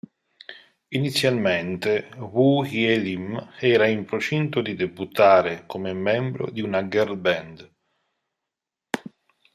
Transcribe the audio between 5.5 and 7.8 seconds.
come membro di una girl band.